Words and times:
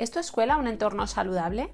¿Es 0.00 0.10
tu 0.10 0.18
escuela 0.18 0.56
un 0.56 0.66
entorno 0.66 1.06
saludable? 1.06 1.68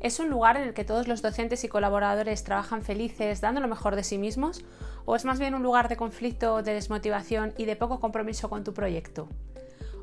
¿Es 0.00 0.20
un 0.20 0.30
lugar 0.30 0.56
en 0.56 0.62
el 0.62 0.72
que 0.72 0.84
todos 0.84 1.08
los 1.08 1.20
docentes 1.20 1.64
y 1.64 1.68
colaboradores 1.68 2.44
trabajan 2.44 2.82
felices, 2.82 3.40
dando 3.40 3.60
lo 3.60 3.66
mejor 3.66 3.96
de 3.96 4.04
sí 4.04 4.18
mismos? 4.18 4.64
¿O 5.04 5.16
es 5.16 5.24
más 5.24 5.40
bien 5.40 5.52
un 5.52 5.64
lugar 5.64 5.88
de 5.88 5.96
conflicto, 5.96 6.62
de 6.62 6.74
desmotivación 6.74 7.54
y 7.56 7.64
de 7.64 7.74
poco 7.74 7.98
compromiso 7.98 8.48
con 8.48 8.62
tu 8.62 8.72
proyecto? 8.72 9.28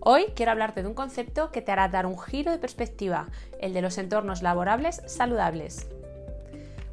Hoy 0.01 0.25
quiero 0.35 0.51
hablarte 0.51 0.81
de 0.81 0.89
un 0.89 0.93
concepto 0.93 1.53
que 1.53 1.61
te 1.61 1.71
hará 1.71 1.87
dar 1.87 2.05
un 2.05 2.19
giro 2.19 2.51
de 2.51 2.57
perspectiva, 2.57 3.29
el 3.61 3.73
de 3.73 3.81
los 3.81 3.97
entornos 3.97 4.41
laborables 4.41 5.01
saludables. 5.05 5.87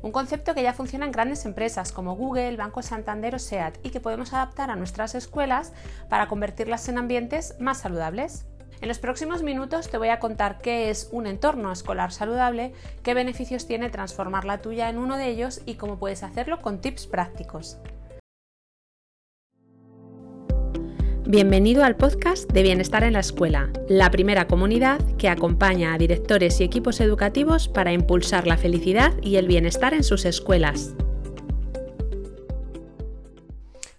Un 0.03 0.13
concepto 0.13 0.55
que 0.55 0.63
ya 0.63 0.73
funciona 0.73 1.05
en 1.05 1.11
grandes 1.11 1.47
empresas 1.47 1.91
como 1.91 2.15
Google, 2.15 2.57
Banco 2.57 2.81
Santander 2.83 3.35
o 3.35 3.41
SEAT 3.41 3.79
y 3.83 3.91
que 3.91 3.99
podemos 3.99 4.33
adaptar 4.33 4.71
a 4.71 4.77
nuestras 4.77 5.17
escuelas 5.17 5.73
para 6.09 6.29
convertirlas 6.29 6.89
en 6.89 6.99
ambientes 6.99 7.57
más 7.59 7.79
saludables. 7.79 8.47
En 8.81 8.89
los 8.89 8.99
próximos 8.99 9.43
minutos 9.43 9.89
te 9.89 9.99
voy 9.99 10.09
a 10.09 10.19
contar 10.19 10.59
qué 10.59 10.91
es 10.91 11.09
un 11.11 11.27
entorno 11.27 11.73
escolar 11.73 12.13
saludable, 12.13 12.73
qué 13.03 13.15
beneficios 13.15 13.67
tiene 13.67 13.89
transformar 13.89 14.45
la 14.45 14.59
tuya 14.59 14.91
en 14.91 14.99
uno 14.99 15.17
de 15.17 15.29
ellos 15.29 15.63
y 15.65 15.75
cómo 15.75 15.99
puedes 15.99 16.23
hacerlo 16.23 16.61
con 16.61 16.81
tips 16.81 17.07
prácticos. 17.07 17.79
Bienvenido 21.29 21.83
al 21.83 21.97
podcast 21.97 22.49
de 22.53 22.63
Bienestar 22.63 23.03
en 23.03 23.15
la 23.15 23.21
Escuela, 23.21 23.71
la 23.89 24.13
primera 24.13 24.47
comunidad 24.47 25.01
que 25.17 25.29
acompaña 25.29 25.93
a 25.93 25.99
directores 25.99 26.61
y 26.61 26.65
equipos 26.65 27.01
educativos 27.01 27.67
para 27.67 27.93
impulsar 27.93 28.47
la 28.47 28.57
felicidad 28.57 29.13
y 29.23 29.37
el 29.37 29.49
bienestar 29.49 29.93
en 29.93 30.05
sus 30.05 30.25
escuelas. 30.25 30.95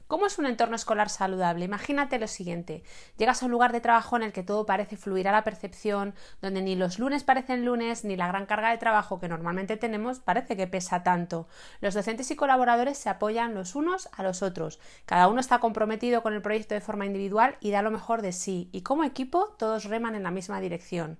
¿Cómo 0.07 0.25
es 0.25 0.39
un 0.39 0.45
entorno 0.45 0.77
escolar 0.77 1.09
saludable? 1.09 1.65
Imagínate 1.65 2.17
lo 2.17 2.27
siguiente. 2.27 2.81
Llegas 3.17 3.43
a 3.43 3.45
un 3.45 3.51
lugar 3.51 3.73
de 3.73 3.81
trabajo 3.81 4.15
en 4.15 4.23
el 4.23 4.31
que 4.31 4.41
todo 4.41 4.65
parece 4.65 4.95
fluir 4.95 5.27
a 5.27 5.33
la 5.33 5.43
percepción, 5.43 6.15
donde 6.41 6.61
ni 6.61 6.77
los 6.77 6.97
lunes 6.97 7.25
parecen 7.25 7.65
lunes, 7.65 8.05
ni 8.05 8.15
la 8.15 8.29
gran 8.29 8.45
carga 8.45 8.71
de 8.71 8.77
trabajo 8.77 9.19
que 9.19 9.27
normalmente 9.27 9.75
tenemos 9.75 10.19
parece 10.19 10.55
que 10.55 10.65
pesa 10.65 11.03
tanto. 11.03 11.49
Los 11.81 11.93
docentes 11.93 12.31
y 12.31 12.37
colaboradores 12.37 12.97
se 12.97 13.09
apoyan 13.09 13.53
los 13.53 13.75
unos 13.75 14.07
a 14.13 14.23
los 14.23 14.43
otros. 14.43 14.79
Cada 15.05 15.27
uno 15.27 15.41
está 15.41 15.59
comprometido 15.59 16.23
con 16.23 16.33
el 16.33 16.41
proyecto 16.41 16.73
de 16.73 16.79
forma 16.79 17.05
individual 17.05 17.57
y 17.59 17.71
da 17.71 17.81
lo 17.81 17.91
mejor 17.91 18.21
de 18.21 18.31
sí. 18.31 18.69
Y 18.71 18.83
como 18.83 19.03
equipo 19.03 19.55
todos 19.59 19.83
reman 19.83 20.15
en 20.15 20.23
la 20.23 20.31
misma 20.31 20.61
dirección. 20.61 21.19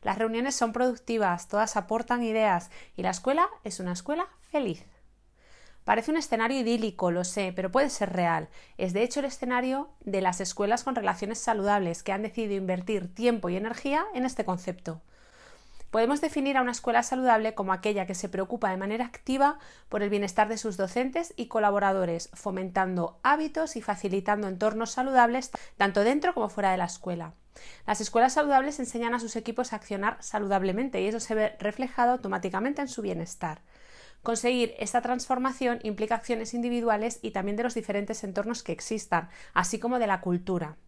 Las 0.00 0.16
reuniones 0.16 0.54
son 0.54 0.72
productivas, 0.72 1.48
todas 1.48 1.76
aportan 1.76 2.22
ideas 2.22 2.70
y 2.96 3.02
la 3.02 3.10
escuela 3.10 3.48
es 3.64 3.80
una 3.80 3.92
escuela 3.92 4.28
feliz. 4.50 4.86
Parece 5.84 6.10
un 6.10 6.16
escenario 6.16 6.58
idílico, 6.58 7.10
lo 7.10 7.24
sé, 7.24 7.52
pero 7.54 7.70
puede 7.70 7.90
ser 7.90 8.12
real. 8.12 8.48
Es 8.78 8.94
de 8.94 9.02
hecho 9.02 9.20
el 9.20 9.26
escenario 9.26 9.90
de 10.00 10.22
las 10.22 10.40
escuelas 10.40 10.82
con 10.82 10.94
relaciones 10.94 11.38
saludables 11.38 12.02
que 12.02 12.12
han 12.12 12.22
decidido 12.22 12.54
invertir 12.54 13.14
tiempo 13.14 13.50
y 13.50 13.56
energía 13.56 14.04
en 14.14 14.24
este 14.24 14.44
concepto. 14.46 15.02
Podemos 15.90 16.20
definir 16.20 16.56
a 16.56 16.62
una 16.62 16.72
escuela 16.72 17.04
saludable 17.04 17.54
como 17.54 17.72
aquella 17.72 18.04
que 18.04 18.16
se 18.16 18.28
preocupa 18.28 18.68
de 18.70 18.76
manera 18.76 19.04
activa 19.04 19.58
por 19.88 20.02
el 20.02 20.10
bienestar 20.10 20.48
de 20.48 20.58
sus 20.58 20.76
docentes 20.76 21.32
y 21.36 21.46
colaboradores, 21.46 22.30
fomentando 22.32 23.20
hábitos 23.22 23.76
y 23.76 23.82
facilitando 23.82 24.48
entornos 24.48 24.90
saludables 24.90 25.52
tanto 25.76 26.02
dentro 26.02 26.34
como 26.34 26.48
fuera 26.48 26.72
de 26.72 26.78
la 26.78 26.86
escuela. 26.86 27.34
Las 27.86 28.00
escuelas 28.00 28.32
saludables 28.32 28.80
enseñan 28.80 29.14
a 29.14 29.20
sus 29.20 29.36
equipos 29.36 29.72
a 29.72 29.76
accionar 29.76 30.16
saludablemente 30.20 31.00
y 31.00 31.06
eso 31.06 31.20
se 31.20 31.36
ve 31.36 31.56
reflejado 31.60 32.10
automáticamente 32.10 32.82
en 32.82 32.88
su 32.88 33.00
bienestar. 33.00 33.60
Conseguir 34.24 34.74
esta 34.78 35.02
transformación 35.02 35.80
implica 35.82 36.14
acciones 36.14 36.54
individuales 36.54 37.18
y 37.20 37.32
también 37.32 37.58
de 37.58 37.62
los 37.62 37.74
diferentes 37.74 38.24
entornos 38.24 38.62
que 38.62 38.72
existan, 38.72 39.28
así 39.52 39.78
como 39.78 39.98
de 39.98 40.06
la 40.06 40.22
cultura. 40.22 40.78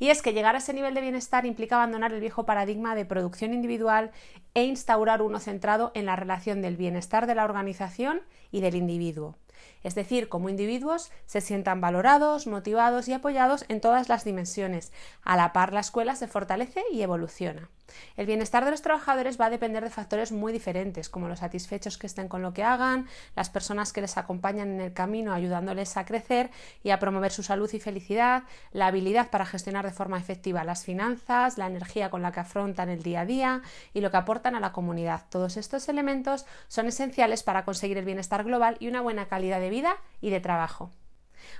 Y 0.00 0.10
es 0.10 0.22
que 0.22 0.32
llegar 0.32 0.56
a 0.56 0.58
ese 0.58 0.72
nivel 0.72 0.92
de 0.92 1.00
bienestar 1.00 1.46
implica 1.46 1.76
abandonar 1.76 2.12
el 2.12 2.18
viejo 2.18 2.46
paradigma 2.46 2.96
de 2.96 3.04
producción 3.04 3.54
individual 3.54 4.10
e 4.54 4.64
instaurar 4.64 5.22
uno 5.22 5.38
centrado 5.38 5.92
en 5.94 6.04
la 6.04 6.16
relación 6.16 6.60
del 6.60 6.76
bienestar 6.76 7.28
de 7.28 7.36
la 7.36 7.44
organización 7.44 8.22
y 8.50 8.60
del 8.60 8.74
individuo. 8.74 9.36
Es 9.84 9.94
decir, 9.94 10.28
como 10.28 10.48
individuos 10.48 11.12
se 11.26 11.40
sientan 11.40 11.80
valorados, 11.80 12.48
motivados 12.48 13.06
y 13.06 13.12
apoyados 13.12 13.66
en 13.68 13.80
todas 13.80 14.08
las 14.08 14.24
dimensiones. 14.24 14.90
A 15.22 15.36
la 15.36 15.52
par 15.52 15.72
la 15.72 15.78
escuela 15.78 16.16
se 16.16 16.26
fortalece 16.26 16.82
y 16.92 17.02
evoluciona. 17.02 17.70
El 18.16 18.26
bienestar 18.26 18.64
de 18.64 18.70
los 18.70 18.82
trabajadores 18.82 19.40
va 19.40 19.46
a 19.46 19.50
depender 19.50 19.84
de 19.84 19.90
factores 19.90 20.32
muy 20.32 20.52
diferentes, 20.52 21.08
como 21.08 21.28
los 21.28 21.40
satisfechos 21.40 21.98
que 21.98 22.06
estén 22.06 22.28
con 22.28 22.42
lo 22.42 22.52
que 22.52 22.62
hagan, 22.62 23.06
las 23.36 23.50
personas 23.50 23.92
que 23.92 24.00
les 24.00 24.16
acompañan 24.16 24.70
en 24.70 24.80
el 24.80 24.92
camino 24.92 25.32
ayudándoles 25.32 25.96
a 25.96 26.04
crecer 26.04 26.50
y 26.82 26.90
a 26.90 26.98
promover 26.98 27.32
su 27.32 27.42
salud 27.42 27.70
y 27.72 27.80
felicidad, 27.80 28.44
la 28.72 28.86
habilidad 28.86 29.30
para 29.30 29.46
gestionar 29.46 29.84
de 29.84 29.92
forma 29.92 30.18
efectiva 30.18 30.64
las 30.64 30.84
finanzas, 30.84 31.58
la 31.58 31.66
energía 31.66 32.10
con 32.10 32.22
la 32.22 32.32
que 32.32 32.40
afrontan 32.40 32.88
el 32.88 33.02
día 33.02 33.20
a 33.20 33.26
día 33.26 33.62
y 33.94 34.00
lo 34.00 34.10
que 34.10 34.16
aportan 34.16 34.54
a 34.54 34.60
la 34.60 34.72
comunidad. 34.72 35.24
Todos 35.28 35.56
estos 35.56 35.88
elementos 35.88 36.46
son 36.68 36.86
esenciales 36.86 37.42
para 37.42 37.64
conseguir 37.64 37.98
el 37.98 38.04
bienestar 38.04 38.44
global 38.44 38.76
y 38.80 38.88
una 38.88 39.00
buena 39.00 39.26
calidad 39.26 39.60
de 39.60 39.70
vida 39.70 39.96
y 40.20 40.30
de 40.30 40.40
trabajo. 40.40 40.90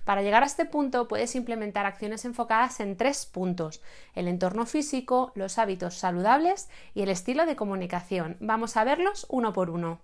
Para 0.05 0.23
llegar 0.23 0.43
a 0.43 0.47
este 0.47 0.65
punto 0.65 1.09
puedes 1.09 1.35
implementar 1.35 1.87
acciones 1.87 2.25
enfocadas 2.25 2.81
en 2.81 2.97
tres 2.97 3.27
puntos, 3.27 3.83
el 4.15 4.29
entorno 4.29 4.67
físico, 4.67 5.33
los 5.35 5.59
hábitos 5.59 5.95
saludables 5.95 6.69
y 6.95 7.03
el 7.03 7.09
estilo 7.09 7.47
de 7.47 7.57
comunicación. 7.57 8.37
Vamos 8.41 8.77
a 8.77 8.85
verlos 8.85 9.27
uno 9.29 9.53
por 9.53 9.71
uno. 9.71 10.01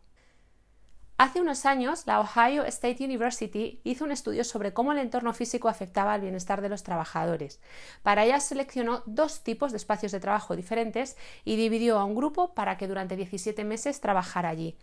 Hace 1.17 1.41
unos 1.41 1.65
años, 1.65 2.09
la 2.09 2.19
Ohio 2.19 2.65
State 2.65 3.05
University 3.05 3.81
hizo 3.85 4.05
un 4.05 4.11
estudio 4.11 4.43
sobre 4.43 4.73
cómo 4.73 4.91
el 4.91 4.99
entorno 4.99 5.33
físico 5.33 5.69
afectaba 5.69 6.13
al 6.13 6.23
bienestar 6.23 6.61
de 6.61 6.69
los 6.69 6.83
trabajadores. 6.83 7.61
Para 8.03 8.25
ella 8.25 8.41
seleccionó 8.41 9.05
dos 9.07 9.45
tipos 9.45 9.71
de 9.71 9.77
espacios 9.77 10.11
de 10.11 10.19
trabajo 10.19 10.57
diferentes 10.57 11.17
y 11.45 11.55
dividió 11.55 12.01
a 12.01 12.05
un 12.05 12.17
grupo 12.17 12.53
para 12.55 12.77
que 12.77 12.89
durante 12.89 13.15
17 13.15 13.63
meses 13.63 14.01
trabajara 14.01 14.49
allí. 14.49 14.77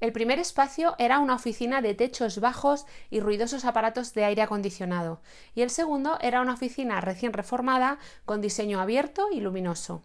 El 0.00 0.12
primer 0.12 0.38
espacio 0.38 0.94
era 0.98 1.18
una 1.18 1.34
oficina 1.34 1.80
de 1.80 1.94
techos 1.94 2.40
bajos 2.40 2.86
y 3.10 3.20
ruidosos 3.20 3.64
aparatos 3.64 4.12
de 4.12 4.24
aire 4.24 4.42
acondicionado, 4.42 5.20
y 5.54 5.62
el 5.62 5.70
segundo 5.70 6.18
era 6.20 6.40
una 6.40 6.54
oficina 6.54 7.00
recién 7.00 7.32
reformada 7.32 7.98
con 8.24 8.40
diseño 8.40 8.80
abierto 8.80 9.28
y 9.32 9.40
luminoso. 9.40 10.02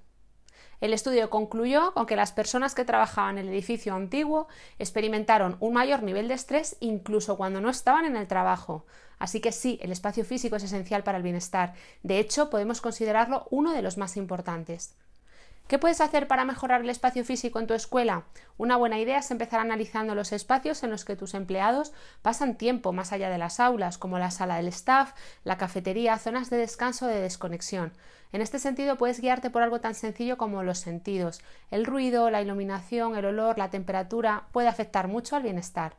El 0.82 0.94
estudio 0.94 1.30
concluyó 1.30 1.94
con 1.94 2.06
que 2.06 2.16
las 2.16 2.32
personas 2.32 2.74
que 2.74 2.86
trabajaban 2.86 3.38
en 3.38 3.48
el 3.48 3.54
edificio 3.54 3.94
antiguo 3.94 4.48
experimentaron 4.78 5.58
un 5.60 5.74
mayor 5.74 6.04
nivel 6.04 6.30
de 6.30 6.36
estrés 6.36 6.78
incluso 6.80 7.36
cuando 7.36 7.60
no 7.60 7.70
estaban 7.70 8.06
en 8.06 8.16
el 8.16 8.28
trabajo. 8.28 8.86
Así 9.18 9.42
que 9.42 9.52
sí, 9.52 9.78
el 9.82 9.92
espacio 9.92 10.24
físico 10.24 10.56
es 10.56 10.64
esencial 10.64 11.04
para 11.04 11.18
el 11.18 11.24
bienestar. 11.24 11.74
De 12.04 12.20
hecho, 12.20 12.50
podemos 12.50 12.80
considerarlo 12.80 13.46
uno 13.50 13.74
de 13.74 13.82
los 13.82 13.98
más 13.98 14.16
importantes. 14.16 14.96
¿Qué 15.70 15.78
puedes 15.78 16.02
hacer 16.02 16.28
para 16.28 16.46
mejorar 16.46 16.82
el 16.82 16.90
espacio 16.90 17.24
físico 17.24 17.60
en 17.60 17.68
tu 17.68 17.76
escuela? 17.76 18.24
Una 18.58 18.76
buena 18.76 18.98
idea 18.98 19.20
es 19.20 19.30
empezar 19.30 19.60
analizando 19.60 20.16
los 20.16 20.32
espacios 20.32 20.82
en 20.82 20.90
los 20.90 21.06
que 21.06 21.16
tus 21.16 21.36
empleados 21.36 21.94
pasan 22.24 22.58
tiempo 22.58 22.92
más 22.92 23.12
allá 23.12 23.30
de 23.30 23.38
las 23.38 23.60
aulas, 23.60 24.00
como 24.00 24.18
la 24.18 24.32
sala 24.32 24.56
del 24.56 24.70
staff, 24.70 25.14
la 25.44 25.60
cafetería, 25.60 26.18
zonas 26.18 26.50
de 26.50 26.58
descanso 26.58 27.06
o 27.06 27.08
de 27.08 27.22
desconexión. 27.22 27.94
En 28.32 28.42
este 28.42 28.58
sentido, 28.58 28.98
puedes 28.98 29.22
guiarte 29.22 29.52
por 29.52 29.62
algo 29.62 29.80
tan 29.80 29.94
sencillo 29.94 30.40
como 30.40 30.64
los 30.64 30.80
sentidos. 30.80 31.40
El 31.70 31.86
ruido, 31.86 32.32
la 32.32 32.42
iluminación, 32.42 33.16
el 33.16 33.26
olor, 33.26 33.60
la 33.60 33.70
temperatura 33.70 34.46
puede 34.52 34.70
afectar 34.70 35.08
mucho 35.08 35.36
al 35.36 35.44
bienestar. 35.44 35.94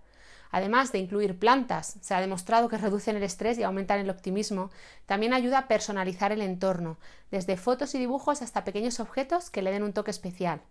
Además 0.50 0.90
de 0.92 0.98
incluir 0.98 1.38
plantas, 1.38 1.96
se 2.00 2.14
ha 2.14 2.20
demostrado 2.20 2.68
que 2.68 2.78
reducen 2.78 3.16
el 3.16 3.22
estrés 3.22 3.58
y 3.58 3.62
aumentan 3.62 4.00
el 4.00 4.10
optimismo, 4.10 4.70
también 5.06 5.32
ayuda 5.32 5.58
a 5.58 5.68
personalizar 5.68 6.32
el 6.32 6.42
entorno, 6.42 6.98
desde 7.30 7.56
fotos 7.56 7.94
y 7.94 7.98
dibujos 7.98 8.42
hasta 8.42 8.64
pequeños 8.64 8.98
objetos 8.98 9.50
que 9.50 9.62
le 9.62 9.70
den 9.70 9.84
un 9.84 9.92
toque 9.92 10.10
especial. 10.10 10.62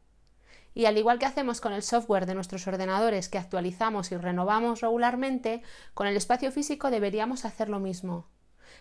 Y 0.73 0.85
al 0.85 0.97
igual 0.97 1.17
que 1.17 1.25
hacemos 1.25 1.62
con 1.62 1.73
el 1.73 1.81
software 1.81 2.25
de 2.25 2.35
nuestros 2.35 2.67
ordenadores 2.67 3.29
que 3.29 3.38
actualizamos 3.38 4.12
y 4.12 4.17
renovamos 4.17 4.81
regularmente, 4.81 5.63
con 5.94 6.07
el 6.07 6.17
espacio 6.17 6.51
físico 6.51 6.91
deberíamos 6.91 7.46
hacer 7.46 7.69
lo 7.69 7.79
mismo. 7.79 8.28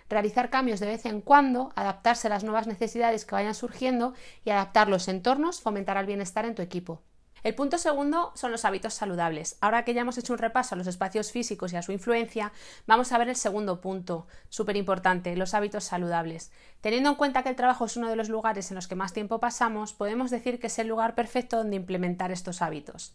Realizar 0.08 0.50
cambios 0.50 0.80
de 0.80 0.86
vez 0.86 1.06
en 1.06 1.20
cuando, 1.20 1.72
adaptarse 1.76 2.26
a 2.26 2.30
las 2.30 2.44
nuevas 2.44 2.66
necesidades 2.66 3.24
que 3.24 3.34
vayan 3.34 3.54
surgiendo 3.54 4.14
y 4.44 4.50
adaptar 4.50 4.88
los 4.88 5.08
entornos 5.08 5.60
fomentará 5.60 6.00
el 6.00 6.06
bienestar 6.06 6.44
en 6.44 6.54
tu 6.54 6.62
equipo. 6.62 7.02
El 7.42 7.54
punto 7.54 7.78
segundo 7.78 8.32
son 8.34 8.50
los 8.50 8.64
hábitos 8.64 8.94
saludables. 8.94 9.56
Ahora 9.60 9.84
que 9.84 9.94
ya 9.94 10.00
hemos 10.00 10.18
hecho 10.18 10.32
un 10.32 10.38
repaso 10.38 10.74
a 10.74 10.78
los 10.78 10.86
espacios 10.86 11.30
físicos 11.30 11.72
y 11.72 11.76
a 11.76 11.82
su 11.82 11.92
influencia, 11.92 12.52
vamos 12.86 13.12
a 13.12 13.18
ver 13.18 13.28
el 13.28 13.36
segundo 13.36 13.80
punto, 13.80 14.26
súper 14.48 14.76
importante, 14.76 15.36
los 15.36 15.54
hábitos 15.54 15.84
saludables. 15.84 16.50
Teniendo 16.80 17.10
en 17.10 17.16
cuenta 17.16 17.42
que 17.42 17.50
el 17.50 17.56
trabajo 17.56 17.84
es 17.84 17.96
uno 17.96 18.08
de 18.08 18.16
los 18.16 18.28
lugares 18.28 18.70
en 18.70 18.74
los 18.74 18.88
que 18.88 18.96
más 18.96 19.12
tiempo 19.12 19.40
pasamos, 19.40 19.92
podemos 19.92 20.30
decir 20.30 20.58
que 20.58 20.66
es 20.66 20.78
el 20.78 20.88
lugar 20.88 21.14
perfecto 21.14 21.58
donde 21.58 21.76
implementar 21.76 22.32
estos 22.32 22.62
hábitos. 22.62 23.14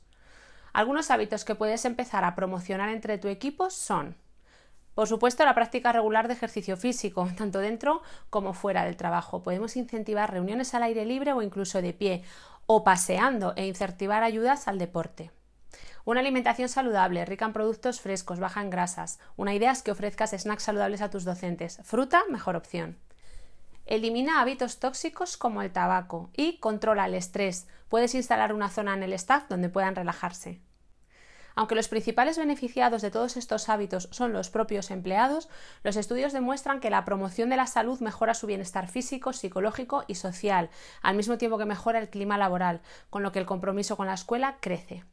Algunos 0.71 1.11
hábitos 1.11 1.45
que 1.45 1.55
puedes 1.55 1.85
empezar 1.85 2.23
a 2.23 2.35
promocionar 2.35 2.89
entre 2.89 3.17
tu 3.17 3.27
equipo 3.27 3.69
son 3.69 4.15
por 4.93 5.07
supuesto, 5.07 5.43
la 5.43 5.55
práctica 5.55 5.91
regular 5.91 6.27
de 6.27 6.35
ejercicio 6.35 6.77
físico, 6.77 7.27
tanto 7.37 7.59
dentro 7.59 8.01
como 8.29 8.53
fuera 8.53 8.85
del 8.85 8.95
trabajo. 8.95 9.41
Podemos 9.41 9.75
incentivar 9.75 10.31
reuniones 10.31 10.73
al 10.73 10.83
aire 10.83 11.05
libre 11.05 11.33
o 11.33 11.41
incluso 11.41 11.81
de 11.81 11.93
pie, 11.93 12.23
o 12.75 12.83
paseando 12.83 13.53
e 13.55 13.67
incentivar 13.67 14.23
ayudas 14.23 14.67
al 14.67 14.79
deporte. 14.79 15.29
Una 16.05 16.21
alimentación 16.21 16.69
saludable, 16.69 17.23
rica 17.23 17.45
en 17.45 17.53
productos 17.53 18.01
frescos, 18.01 18.39
baja 18.39 18.61
en 18.61 18.71
grasas. 18.71 19.19
Una 19.37 19.53
idea 19.53 19.71
es 19.71 19.83
que 19.83 19.91
ofrezcas 19.91 20.31
snacks 20.31 20.63
saludables 20.63 21.01
a 21.01 21.11
tus 21.11 21.23
docentes. 21.23 21.79
Fruta, 21.83 22.23
mejor 22.29 22.55
opción. 22.55 22.97
Elimina 23.85 24.41
hábitos 24.41 24.79
tóxicos 24.79 25.37
como 25.37 25.61
el 25.61 25.71
tabaco 25.71 26.31
y 26.33 26.57
controla 26.57 27.05
el 27.05 27.13
estrés. 27.13 27.67
Puedes 27.89 28.15
instalar 28.15 28.53
una 28.53 28.69
zona 28.69 28.95
en 28.95 29.03
el 29.03 29.13
staff 29.13 29.45
donde 29.49 29.69
puedan 29.69 29.95
relajarse. 29.95 30.61
Aunque 31.55 31.75
los 31.75 31.87
principales 31.87 32.37
beneficiados 32.37 33.01
de 33.01 33.11
todos 33.11 33.37
estos 33.37 33.69
hábitos 33.69 34.07
son 34.11 34.33
los 34.33 34.49
propios 34.49 34.91
empleados, 34.91 35.49
los 35.83 35.95
estudios 35.95 36.33
demuestran 36.33 36.79
que 36.79 36.89
la 36.89 37.05
promoción 37.05 37.49
de 37.49 37.57
la 37.57 37.67
salud 37.67 37.99
mejora 37.99 38.33
su 38.33 38.47
bienestar 38.47 38.87
físico, 38.87 39.33
psicológico 39.33 40.03
y 40.07 40.15
social, 40.15 40.69
al 41.01 41.15
mismo 41.15 41.37
tiempo 41.37 41.57
que 41.57 41.65
mejora 41.65 41.99
el 41.99 42.09
clima 42.09 42.37
laboral, 42.37 42.81
con 43.09 43.23
lo 43.23 43.31
que 43.31 43.39
el 43.39 43.45
compromiso 43.45 43.97
con 43.97 44.07
la 44.07 44.13
escuela 44.13 44.57
crece. 44.59 45.03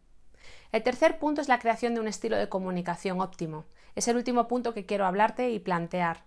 El 0.73 0.83
tercer 0.83 1.19
punto 1.19 1.41
es 1.41 1.49
la 1.49 1.59
creación 1.59 1.95
de 1.95 2.01
un 2.01 2.09
estilo 2.09 2.37
de 2.37 2.49
comunicación 2.49 3.21
óptimo. 3.21 3.67
Es 3.97 4.09
el 4.09 4.17
último 4.17 4.47
punto 4.47 4.73
que 4.73 4.87
quiero 4.87 5.05
hablarte 5.05 5.51
y 5.51 5.59
plantear. 5.59 6.25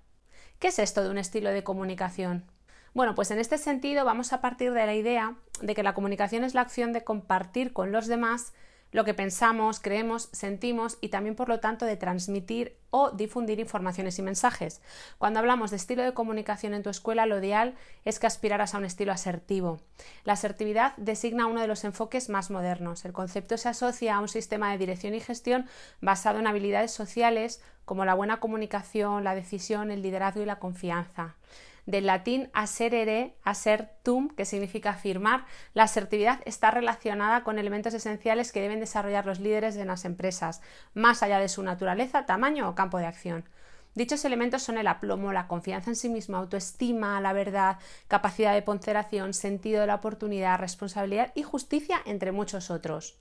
¿Qué 0.59 0.68
es 0.68 0.80
esto 0.80 1.04
de 1.04 1.09
un 1.09 1.18
estilo 1.18 1.50
de 1.50 1.63
comunicación? 1.63 2.45
Bueno, 2.94 3.16
pues 3.16 3.31
en 3.31 3.39
este 3.39 3.57
sentido 3.57 4.06
vamos 4.06 4.33
a 4.33 4.42
partir 4.42 4.74
de 4.74 4.86
la 4.86 4.94
idea 4.94 5.36
de 5.62 5.74
que 5.74 5.81
la 5.81 5.94
comunicación 5.94 6.44
es 6.44 6.54
la 6.54 6.62
acción 6.62 6.94
de 6.94 7.04
compartir 7.04 7.74
con 7.74 7.92
los 7.92 8.07
demás 8.07 8.54
lo 8.94 9.04
que 9.04 9.13
pensamos, 9.13 9.80
creemos, 9.80 10.30
sentimos 10.31 10.98
y 11.01 11.10
también 11.10 11.36
por 11.36 11.50
lo 11.50 11.60
tanto 11.60 11.86
de 11.86 11.98
transmitir 11.98 12.78
o 12.92 13.10
difundir 13.10 13.60
informaciones 13.60 14.19
y 14.19 14.22
mensajes. 14.22 14.81
Cuando 15.18 15.40
hablamos 15.40 15.72
de 15.72 15.78
estilo 15.78 16.04
de 16.04 16.13
comunicación 16.13 16.75
en 16.75 16.84
tu 16.84 16.90
escuela, 16.90 17.25
lo 17.25 17.40
ideal 17.40 17.74
es 18.06 18.19
que 18.19 18.28
aspiraras 18.28 18.75
a 18.75 18.78
un 18.78 18.86
estilo 18.86 19.12
asertivo. 19.12 19.81
La 20.24 20.34
asertividad 20.34 20.95
designa 20.98 21.48
uno 21.48 21.60
de 21.60 21.68
los 21.68 21.84
enfoques 21.84 22.30
más 22.30 22.51
modernos. 22.51 23.04
El 23.04 23.13
concepto 23.13 23.57
se 23.57 23.69
asocia 23.69 24.16
a 24.16 24.19
un 24.19 24.30
sistema 24.30 24.72
de 24.72 24.78
dirección 24.78 25.16
y 25.16 25.19
gestión 25.19 25.68
basado 26.00 26.40
en 26.40 26.48
habilidades 26.48 26.92
sociales 26.92 27.62
como 27.86 28.06
la 28.06 28.13
buena 28.13 28.40
comunicación, 28.40 29.24
la 29.24 29.36
decisión, 29.36 29.90
el 29.90 30.04
liderazgo 30.04 30.42
y 30.42 30.45
la 30.45 30.60
confianza 30.60 31.36
del 31.85 32.06
latín 32.06 32.50
aserere, 32.53 33.35
asertum, 33.44 34.30
que 34.30 34.45
significa 34.45 34.91
afirmar, 34.91 35.45
la 35.74 35.83
asertividad 35.83 36.39
está 36.45 36.71
relacionada 36.71 37.44
con 37.44 37.59
elementos 37.59 37.94
esenciales 37.94 38.51
que 38.51 38.62
deben 38.62 38.80
desarrollar 38.80 39.25
los 39.25 39.39
líderes 39.39 39.75
de 39.75 39.85
las 39.85 40.06
empresas, 40.06 40.62
más 40.94 41.24
allá 41.24 41.39
de 41.39 41.50
su 41.50 41.63
naturaleza, 41.63 42.25
tamaño 42.25 42.69
o 42.69 42.75
campo 42.75 42.97
de 42.97 43.06
acción. 43.06 43.45
Dichos 43.95 44.25
elementos 44.25 44.63
son 44.63 44.80
el 44.80 44.88
aplomo, 44.88 45.33
la 45.33 45.47
confianza 45.47 45.91
en 45.91 45.95
sí 45.95 46.09
mismo, 46.09 46.38
autoestima, 46.38 47.21
la 47.21 47.31
verdad, 47.31 47.77
capacidad 48.07 48.53
de 48.53 48.63
ponderación, 48.63 49.33
sentido 49.33 49.81
de 49.81 49.88
la 49.88 49.95
oportunidad, 49.95 50.59
responsabilidad 50.59 51.31
y 51.35 51.44
justicia, 51.44 52.01
entre 52.06 52.31
muchos 52.31 52.71
otros. 52.71 53.19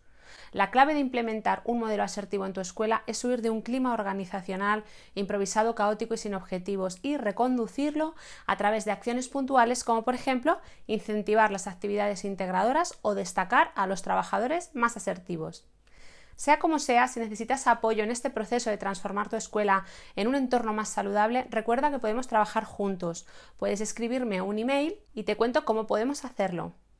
La 0.52 0.70
clave 0.70 0.94
de 0.94 1.00
implementar 1.00 1.62
un 1.64 1.81
modelo 1.81 2.02
asertivo 2.02 2.46
en 2.46 2.52
tu 2.52 2.61
escuela 2.61 3.02
es 3.06 3.25
huir 3.25 3.43
de 3.43 3.50
un 3.50 3.62
clima 3.62 3.93
organizacional 3.93 4.84
improvisado, 5.14 5.75
caótico 5.75 6.14
y 6.14 6.19
sin 6.19 6.34
objetivos 6.34 6.99
y 7.02 7.17
reconducirlo 7.17 8.14
a 8.46 8.56
través 8.56 8.84
de 8.84 8.93
acciones 8.93 9.29
puntuales 9.29 9.84
como 9.84 10.02
por 10.02 10.14
ejemplo 10.14 10.58
incentivar 10.87 11.50
las 11.50 11.67
actividades 11.67 12.25
integradoras 12.25 12.99
o 13.02 13.14
destacar 13.14 13.73
a 13.75 13.87
los 13.87 14.02
trabajadores 14.02 14.70
más 14.75 14.96
asertivos. 14.96 15.67
Sea 16.37 16.58
como 16.58 16.79
sea, 16.79 17.08
si 17.08 17.20
necesitas 17.20 17.67
apoyo 17.67 18.02
en 18.02 18.11
este 18.11 18.31
proceso 18.31 18.70
de 18.70 18.79
transformar 18.79 19.29
tu 19.29 19.37
escuela 19.37 19.84
en 20.17 20.29
un 20.29 20.34
entorno 20.34 20.73
más 20.73 20.88
saludable, 20.88 21.46
recuerda 21.50 21.90
que 21.90 21.99
podemos 21.99 22.26
trabajar 22.26 22.64
juntos. 22.64 23.26
Puedes 23.58 23.81
escribirme 23.81 24.40
un 24.40 24.58
email 24.58 24.99
y 25.14 25.25
te 25.25 25.37
cuento 25.37 25.64
cómo 25.64 25.87
podemos 25.87 26.25
hacerlo. 26.25 26.73